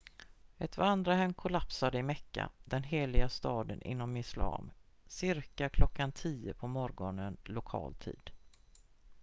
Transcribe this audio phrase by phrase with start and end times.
[0.57, 4.71] ett vandrarhem kollapsade i mekka den heliga staden inom islam
[5.07, 8.31] cirka klockan 10 på morgonen lokal tid